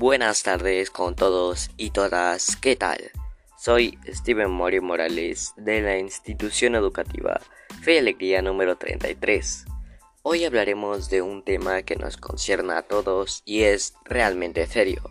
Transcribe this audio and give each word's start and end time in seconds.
Buenas 0.00 0.42
tardes 0.42 0.90
con 0.90 1.14
todos 1.14 1.70
y 1.76 1.90
todas, 1.90 2.56
¿qué 2.56 2.74
tal? 2.74 3.10
Soy 3.58 3.98
Steven 4.08 4.50
Mori 4.50 4.80
Morales 4.80 5.52
de 5.58 5.82
la 5.82 5.98
institución 5.98 6.74
educativa 6.74 7.38
Fe 7.82 7.96
y 7.96 7.98
Alegría 7.98 8.40
número 8.40 8.78
33. 8.78 9.66
Hoy 10.22 10.46
hablaremos 10.46 11.10
de 11.10 11.20
un 11.20 11.44
tema 11.44 11.82
que 11.82 11.96
nos 11.96 12.16
concierne 12.16 12.72
a 12.72 12.80
todos 12.80 13.42
y 13.44 13.64
es 13.64 13.92
realmente 14.06 14.66
serio, 14.66 15.02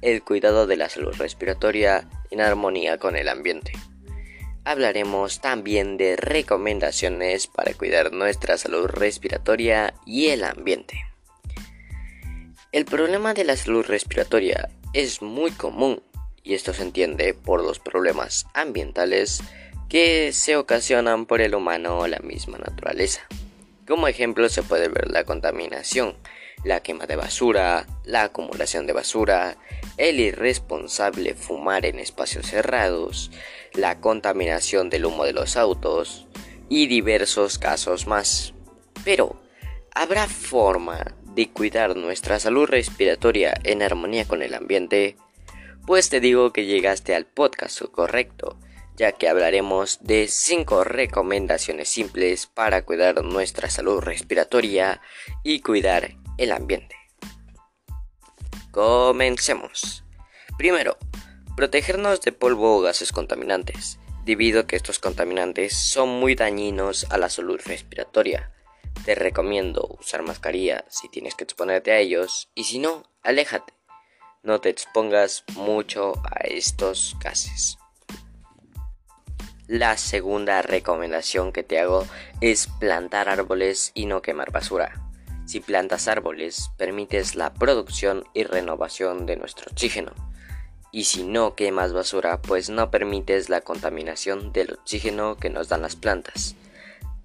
el 0.00 0.22
cuidado 0.22 0.68
de 0.68 0.76
la 0.76 0.88
salud 0.88 1.16
respiratoria 1.18 2.08
en 2.30 2.40
armonía 2.40 2.98
con 2.98 3.16
el 3.16 3.28
ambiente. 3.28 3.72
Hablaremos 4.64 5.40
también 5.40 5.96
de 5.96 6.14
recomendaciones 6.14 7.48
para 7.48 7.74
cuidar 7.74 8.12
nuestra 8.12 8.56
salud 8.58 8.86
respiratoria 8.86 9.92
y 10.06 10.28
el 10.28 10.44
ambiente. 10.44 11.09
El 12.72 12.84
problema 12.84 13.34
de 13.34 13.42
la 13.42 13.56
salud 13.56 13.84
respiratoria 13.84 14.70
es 14.92 15.22
muy 15.22 15.50
común 15.50 16.04
y 16.44 16.54
esto 16.54 16.72
se 16.72 16.82
entiende 16.82 17.34
por 17.34 17.64
los 17.64 17.80
problemas 17.80 18.46
ambientales 18.54 19.42
que 19.88 20.32
se 20.32 20.54
ocasionan 20.54 21.26
por 21.26 21.40
el 21.40 21.56
humano 21.56 21.98
o 21.98 22.06
la 22.06 22.20
misma 22.20 22.58
naturaleza. 22.58 23.22
Como 23.88 24.06
ejemplo 24.06 24.48
se 24.48 24.62
puede 24.62 24.86
ver 24.86 25.10
la 25.10 25.24
contaminación, 25.24 26.14
la 26.62 26.80
quema 26.80 27.06
de 27.06 27.16
basura, 27.16 27.88
la 28.04 28.22
acumulación 28.22 28.86
de 28.86 28.92
basura, 28.92 29.56
el 29.96 30.20
irresponsable 30.20 31.34
fumar 31.34 31.84
en 31.86 31.98
espacios 31.98 32.46
cerrados, 32.46 33.32
la 33.74 33.98
contaminación 33.98 34.90
del 34.90 35.06
humo 35.06 35.24
de 35.24 35.32
los 35.32 35.56
autos 35.56 36.28
y 36.68 36.86
diversos 36.86 37.58
casos 37.58 38.06
más. 38.06 38.54
Pero, 39.04 39.42
¿habrá 39.92 40.28
forma 40.28 41.16
de 41.40 41.48
cuidar 41.48 41.96
nuestra 41.96 42.38
salud 42.38 42.66
respiratoria 42.66 43.54
en 43.64 43.80
armonía 43.80 44.28
con 44.28 44.42
el 44.42 44.52
ambiente, 44.52 45.16
pues 45.86 46.10
te 46.10 46.20
digo 46.20 46.52
que 46.52 46.66
llegaste 46.66 47.14
al 47.14 47.24
podcast 47.24 47.80
correcto, 47.86 48.58
ya 48.98 49.12
que 49.12 49.26
hablaremos 49.26 50.00
de 50.02 50.28
5 50.28 50.84
recomendaciones 50.84 51.88
simples 51.88 52.46
para 52.46 52.84
cuidar 52.84 53.24
nuestra 53.24 53.70
salud 53.70 54.00
respiratoria 54.00 55.00
y 55.42 55.60
cuidar 55.60 56.10
el 56.36 56.52
ambiente. 56.52 56.94
Comencemos. 58.70 60.04
Primero, 60.58 60.98
protegernos 61.56 62.20
de 62.20 62.32
polvo 62.32 62.76
o 62.76 62.82
gases 62.82 63.12
contaminantes, 63.12 63.98
debido 64.26 64.60
a 64.60 64.66
que 64.66 64.76
estos 64.76 64.98
contaminantes 64.98 65.74
son 65.74 66.10
muy 66.10 66.34
dañinos 66.34 67.06
a 67.08 67.16
la 67.16 67.30
salud 67.30 67.58
respiratoria 67.64 68.52
te 69.04 69.14
recomiendo 69.14 69.96
usar 70.00 70.22
mascarilla 70.22 70.84
si 70.88 71.08
tienes 71.08 71.34
que 71.34 71.44
exponerte 71.44 71.92
a 71.92 71.98
ellos 71.98 72.50
y 72.54 72.64
si 72.64 72.78
no, 72.78 73.04
aléjate. 73.22 73.72
No 74.42 74.60
te 74.60 74.70
expongas 74.70 75.44
mucho 75.54 76.14
a 76.24 76.40
estos 76.44 77.16
gases. 77.22 77.76
La 79.66 79.96
segunda 79.98 80.62
recomendación 80.62 81.52
que 81.52 81.62
te 81.62 81.78
hago 81.78 82.06
es 82.40 82.66
plantar 82.80 83.28
árboles 83.28 83.92
y 83.94 84.06
no 84.06 84.22
quemar 84.22 84.50
basura. 84.50 85.00
Si 85.46 85.60
plantas 85.60 86.08
árboles, 86.08 86.70
permites 86.76 87.34
la 87.34 87.52
producción 87.54 88.24
y 88.34 88.44
renovación 88.44 89.26
de 89.26 89.36
nuestro 89.36 89.70
oxígeno. 89.70 90.12
Y 90.92 91.04
si 91.04 91.22
no 91.22 91.54
quemas 91.54 91.92
basura, 91.92 92.40
pues 92.42 92.70
no 92.70 92.90
permites 92.90 93.48
la 93.48 93.60
contaminación 93.60 94.52
del 94.52 94.72
oxígeno 94.72 95.36
que 95.36 95.50
nos 95.50 95.68
dan 95.68 95.82
las 95.82 95.96
plantas. 95.96 96.56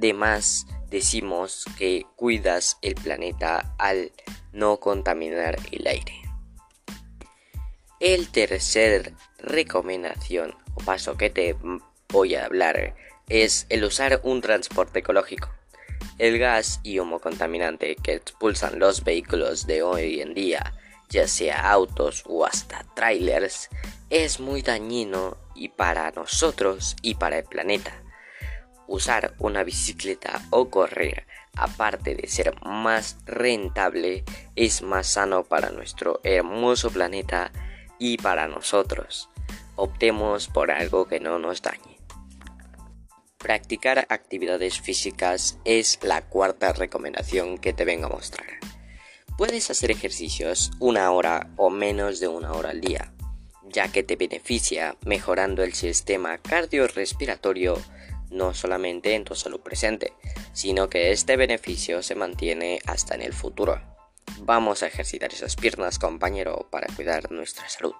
Además, 0.00 0.66
decimos 0.88 1.66
que 1.76 2.06
cuidas 2.16 2.78
el 2.80 2.94
planeta 2.94 3.74
al 3.76 4.12
no 4.50 4.80
contaminar 4.80 5.58
el 5.72 5.86
aire. 5.86 6.22
El 8.00 8.30
tercer 8.30 9.12
recomendación 9.36 10.56
o 10.72 10.80
paso 10.80 11.18
que 11.18 11.28
te 11.28 11.54
voy 12.08 12.34
a 12.34 12.46
hablar 12.46 12.96
es 13.28 13.66
el 13.68 13.84
usar 13.84 14.22
un 14.22 14.40
transporte 14.40 15.00
ecológico. 15.00 15.50
El 16.16 16.38
gas 16.38 16.80
y 16.82 16.98
humo 16.98 17.18
contaminante 17.18 17.94
que 17.96 18.14
expulsan 18.14 18.78
los 18.78 19.04
vehículos 19.04 19.66
de 19.66 19.82
hoy 19.82 20.22
en 20.22 20.32
día, 20.32 20.72
ya 21.10 21.28
sea 21.28 21.70
autos 21.70 22.24
o 22.26 22.46
hasta 22.46 22.86
trailers, 22.94 23.68
es 24.08 24.40
muy 24.40 24.62
dañino 24.62 25.36
y 25.54 25.68
para 25.68 26.10
nosotros 26.12 26.96
y 27.02 27.16
para 27.16 27.40
el 27.40 27.44
planeta 27.44 27.99
usar 28.90 29.34
una 29.38 29.62
bicicleta 29.62 30.42
o 30.50 30.68
correr, 30.68 31.26
aparte 31.54 32.16
de 32.16 32.26
ser 32.26 32.60
más 32.62 33.18
rentable, 33.24 34.24
es 34.56 34.82
más 34.82 35.06
sano 35.06 35.44
para 35.44 35.70
nuestro 35.70 36.20
hermoso 36.24 36.90
planeta 36.90 37.52
y 37.98 38.18
para 38.18 38.48
nosotros. 38.48 39.30
Optemos 39.76 40.48
por 40.48 40.72
algo 40.72 41.06
que 41.06 41.20
no 41.20 41.38
nos 41.38 41.62
dañe. 41.62 41.98
Practicar 43.38 44.06
actividades 44.10 44.80
físicas 44.80 45.58
es 45.64 46.00
la 46.02 46.22
cuarta 46.22 46.72
recomendación 46.72 47.58
que 47.58 47.72
te 47.72 47.84
vengo 47.84 48.06
a 48.06 48.10
mostrar. 48.10 48.58
Puedes 49.38 49.70
hacer 49.70 49.92
ejercicios 49.92 50.72
una 50.80 51.12
hora 51.12 51.48
o 51.56 51.70
menos 51.70 52.18
de 52.18 52.26
una 52.26 52.52
hora 52.52 52.70
al 52.70 52.80
día, 52.80 53.12
ya 53.68 53.90
que 53.90 54.02
te 54.02 54.16
beneficia 54.16 54.96
mejorando 55.06 55.62
el 55.62 55.74
sistema 55.74 56.38
cardiorrespiratorio 56.38 57.78
no 58.30 58.54
solamente 58.54 59.14
en 59.14 59.24
tu 59.24 59.34
salud 59.34 59.60
presente, 59.60 60.12
sino 60.52 60.88
que 60.88 61.12
este 61.12 61.36
beneficio 61.36 62.02
se 62.02 62.14
mantiene 62.14 62.80
hasta 62.86 63.14
en 63.14 63.22
el 63.22 63.32
futuro. 63.32 63.80
Vamos 64.38 64.82
a 64.82 64.86
ejercitar 64.86 65.32
esas 65.32 65.56
piernas, 65.56 65.98
compañero, 65.98 66.68
para 66.70 66.92
cuidar 66.94 67.30
nuestra 67.30 67.68
salud. 67.68 67.94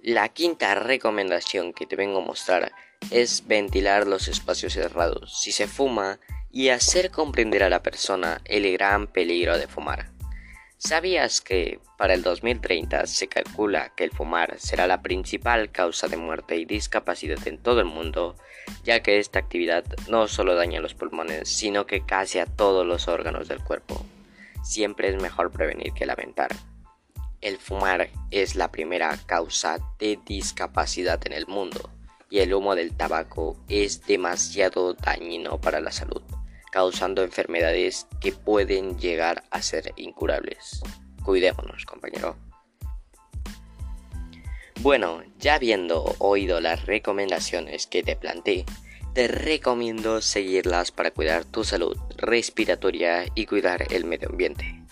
La 0.00 0.28
quinta 0.28 0.74
recomendación 0.74 1.72
que 1.72 1.86
te 1.86 1.96
vengo 1.96 2.18
a 2.18 2.26
mostrar 2.26 2.72
es 3.10 3.46
ventilar 3.46 4.06
los 4.06 4.28
espacios 4.28 4.72
cerrados 4.72 5.40
si 5.40 5.52
se 5.52 5.66
fuma 5.66 6.18
y 6.50 6.68
hacer 6.68 7.10
comprender 7.10 7.62
a 7.62 7.70
la 7.70 7.82
persona 7.82 8.40
el 8.44 8.70
gran 8.72 9.06
peligro 9.06 9.56
de 9.58 9.68
fumar. 9.68 10.10
¿Sabías 10.84 11.40
que 11.40 11.78
para 11.96 12.12
el 12.12 12.24
2030 12.24 13.06
se 13.06 13.28
calcula 13.28 13.92
que 13.94 14.02
el 14.02 14.10
fumar 14.10 14.58
será 14.58 14.88
la 14.88 15.00
principal 15.00 15.70
causa 15.70 16.08
de 16.08 16.16
muerte 16.16 16.56
y 16.56 16.64
discapacidad 16.64 17.38
en 17.46 17.58
todo 17.58 17.78
el 17.78 17.86
mundo, 17.86 18.34
ya 18.82 19.00
que 19.00 19.20
esta 19.20 19.38
actividad 19.38 19.84
no 20.08 20.26
solo 20.26 20.56
daña 20.56 20.80
los 20.80 20.94
pulmones, 20.94 21.48
sino 21.48 21.86
que 21.86 22.04
casi 22.04 22.40
a 22.40 22.46
todos 22.46 22.84
los 22.84 23.06
órganos 23.06 23.46
del 23.46 23.62
cuerpo? 23.62 24.04
Siempre 24.64 25.08
es 25.08 25.22
mejor 25.22 25.52
prevenir 25.52 25.92
que 25.92 26.04
lamentar. 26.04 26.50
El 27.40 27.58
fumar 27.58 28.10
es 28.32 28.56
la 28.56 28.72
primera 28.72 29.16
causa 29.26 29.78
de 30.00 30.18
discapacidad 30.26 31.24
en 31.26 31.32
el 31.32 31.46
mundo 31.46 31.90
y 32.28 32.40
el 32.40 32.52
humo 32.52 32.74
del 32.74 32.96
tabaco 32.96 33.56
es 33.68 34.04
demasiado 34.04 34.94
dañino 34.94 35.60
para 35.60 35.78
la 35.78 35.92
salud 35.92 36.22
causando 36.72 37.22
enfermedades 37.22 38.08
que 38.20 38.32
pueden 38.32 38.98
llegar 38.98 39.44
a 39.50 39.60
ser 39.60 39.92
incurables. 39.96 40.82
Cuidémonos, 41.22 41.84
compañero. 41.84 42.36
Bueno, 44.80 45.22
ya 45.38 45.54
habiendo 45.54 46.16
oído 46.18 46.60
las 46.60 46.86
recomendaciones 46.86 47.86
que 47.86 48.02
te 48.02 48.16
planteé, 48.16 48.64
te 49.12 49.28
recomiendo 49.28 50.22
seguirlas 50.22 50.90
para 50.90 51.10
cuidar 51.10 51.44
tu 51.44 51.62
salud 51.62 51.96
respiratoria 52.16 53.26
y 53.34 53.44
cuidar 53.44 53.92
el 53.92 54.06
medio 54.06 54.30
ambiente. 54.30 54.82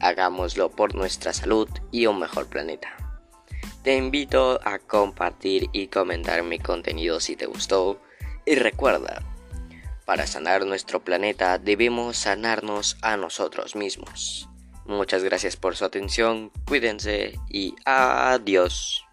Hagámoslo 0.00 0.70
por 0.70 0.94
nuestra 0.94 1.32
salud 1.32 1.68
y 1.90 2.04
un 2.06 2.20
mejor 2.20 2.48
planeta. 2.48 2.94
Te 3.82 3.96
invito 3.96 4.60
a 4.62 4.78
compartir 4.78 5.70
y 5.72 5.88
comentar 5.88 6.42
mi 6.42 6.58
contenido 6.58 7.18
si 7.18 7.34
te 7.34 7.46
gustó 7.46 7.98
y 8.44 8.56
recuerda, 8.56 9.22
para 10.04 10.26
sanar 10.26 10.64
nuestro 10.66 11.02
planeta 11.02 11.58
debemos 11.58 12.16
sanarnos 12.16 12.96
a 13.02 13.16
nosotros 13.16 13.76
mismos. 13.76 14.48
Muchas 14.86 15.24
gracias 15.24 15.56
por 15.56 15.76
su 15.76 15.84
atención, 15.84 16.50
cuídense 16.66 17.38
y 17.48 17.74
adiós. 17.86 19.04